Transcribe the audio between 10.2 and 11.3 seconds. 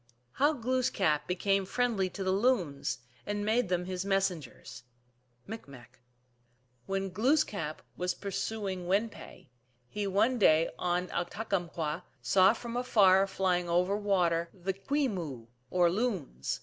day on